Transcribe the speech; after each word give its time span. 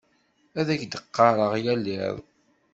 Ad 0.59 0.67
ak-d-ɣɣareɣ 0.73 1.53
yal 1.63 1.83
iḍ. 1.95 2.17